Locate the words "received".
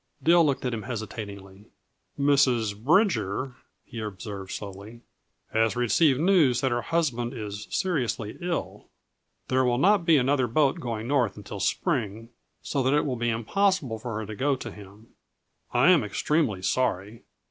5.75-6.19